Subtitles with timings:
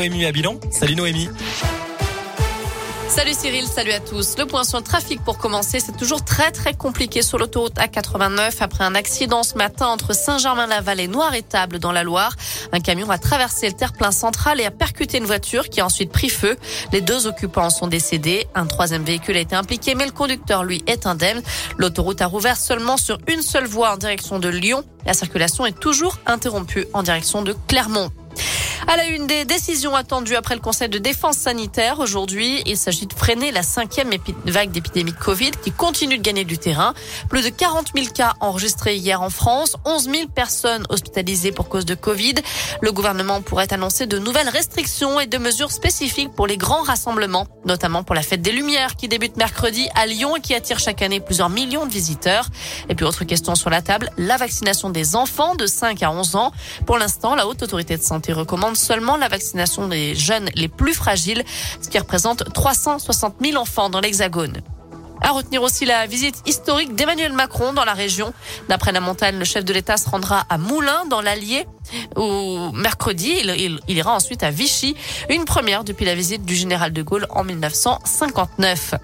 [0.00, 0.24] Noémie.
[0.70, 1.28] Salut Noémie.
[3.08, 4.38] Salut Cyril, salut à tous.
[4.38, 8.58] Le point sur le trafic pour commencer, c'est toujours très très compliqué sur l'autoroute A89
[8.60, 12.36] après un accident ce matin entre Saint-Germain-la-Vallée et Noir-Étable dans la Loire.
[12.70, 16.12] Un camion a traversé le terre-plein central et a percuté une voiture qui a ensuite
[16.12, 16.56] pris feu.
[16.92, 18.46] Les deux occupants sont décédés.
[18.54, 21.42] Un troisième véhicule a été impliqué, mais le conducteur, lui, est indemne.
[21.76, 24.84] L'autoroute a rouvert seulement sur une seule voie en direction de Lyon.
[25.06, 28.12] La circulation est toujours interrompue en direction de Clermont.
[28.86, 33.06] À la une des décisions attendues après le Conseil de défense sanitaire aujourd'hui, il s'agit
[33.06, 34.10] de freiner la cinquième
[34.46, 36.94] vague d'épidémie de Covid qui continue de gagner du terrain.
[37.28, 41.84] Plus de 40 000 cas enregistrés hier en France, 11 000 personnes hospitalisées pour cause
[41.84, 42.34] de Covid.
[42.80, 47.48] Le gouvernement pourrait annoncer de nouvelles restrictions et de mesures spécifiques pour les grands rassemblements,
[47.66, 51.02] notamment pour la fête des Lumières qui débute mercredi à Lyon et qui attire chaque
[51.02, 52.46] année plusieurs millions de visiteurs.
[52.88, 56.36] Et puis autre question sur la table, la vaccination des enfants de 5 à 11
[56.36, 56.52] ans.
[56.86, 60.94] Pour l'instant, la Haute Autorité de Santé recommande seulement la vaccination des jeunes les plus
[60.94, 61.44] fragiles,
[61.80, 64.62] ce qui représente 360 000 enfants dans l'Hexagone.
[65.20, 68.32] À retenir aussi la visite historique d'Emmanuel Macron dans la région.
[68.68, 71.66] D'après la montagne, le chef de l'État se rendra à Moulins, dans l'Allier,
[72.14, 73.34] au mercredi.
[73.42, 74.94] Il, il, ira ensuite à Vichy,
[75.28, 78.94] une première depuis la visite du général de Gaulle en 1959.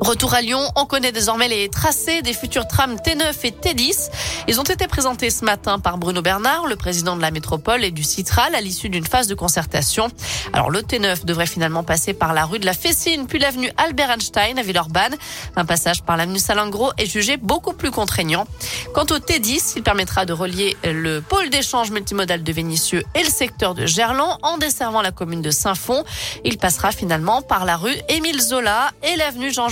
[0.00, 4.10] Retour à Lyon, on connaît désormais les tracés des futurs trams T9 et T10.
[4.48, 7.90] Ils ont été présentés ce matin par Bruno Bernard, le président de la métropole et
[7.90, 10.08] du Citral, à l'issue d'une phase de concertation.
[10.52, 14.10] Alors le T9 devrait finalement passer par la rue de la Fessine, puis l'avenue Albert
[14.10, 15.14] Einstein à Villeurbanne.
[15.56, 18.46] Un passage par l'avenue Salingro est jugé beaucoup plus contraignant.
[18.94, 23.30] Quant au T10, il permettra de relier le pôle d'échange multimodal de Vénissieux et le
[23.30, 26.04] secteur de Gerland en desservant la commune de Saint-Fond.
[26.44, 29.68] Il passera finalement par la rue Émile Zola et l'avenue Jean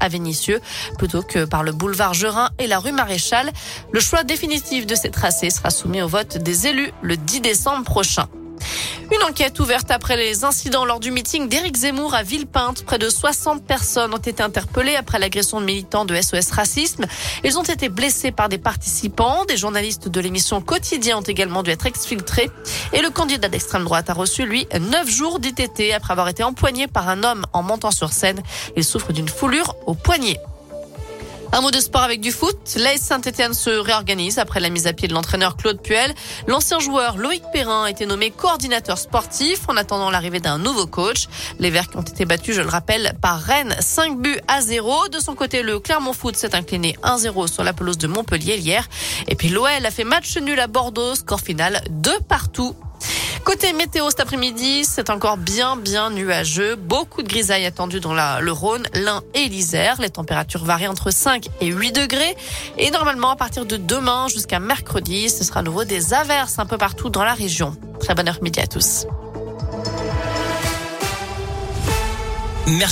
[0.00, 0.60] À Vénissieux
[0.98, 3.50] plutôt que par le boulevard Gerin et la rue Maréchal.
[3.92, 7.84] Le choix définitif de ces tracés sera soumis au vote des élus le 10 décembre
[7.84, 8.26] prochain.
[9.12, 12.84] Une enquête ouverte après les incidents lors du meeting d'Éric Zemmour à Villepinte.
[12.84, 17.06] Près de 60 personnes ont été interpellées après l'agression de militants de SOS Racisme.
[17.42, 19.44] Ils ont été blessés par des participants.
[19.46, 22.50] Des journalistes de l'émission Quotidien ont également dû être exfiltrés.
[22.92, 26.86] Et le candidat d'extrême droite a reçu, lui, 9 jours d'ITT après avoir été empoigné
[26.86, 28.40] par un homme en montant sur scène.
[28.76, 30.38] Il souffre d'une foulure au poignet.
[31.52, 32.56] Un mot de sport avec du foot.
[32.76, 36.14] L'AS Saint-Etienne se réorganise après la mise à pied de l'entraîneur Claude Puel.
[36.46, 41.26] L'ancien joueur Loïc Perrin a été nommé coordinateur sportif en attendant l'arrivée d'un nouveau coach.
[41.58, 45.08] Les Verts qui ont été battus, je le rappelle, par Rennes 5 buts à 0.
[45.08, 48.88] De son côté, le Clermont Foot s'est incliné 1-0 sur la pelouse de Montpellier hier.
[49.26, 52.76] Et puis l'OL a fait match nul à Bordeaux, score final 2 partout
[53.50, 56.76] Côté météo cet après-midi, c'est encore bien bien nuageux.
[56.76, 60.00] Beaucoup de grisailles attendues dans le Rhône, l'Ain et l'Isère.
[60.00, 62.36] Les températures varient entre 5 et 8 degrés.
[62.78, 66.64] Et normalement, à partir de demain jusqu'à mercredi, ce sera à nouveau des averses un
[66.64, 67.74] peu partout dans la région.
[67.98, 69.06] Très bonne heure midi à tous.
[72.68, 72.86] Merci.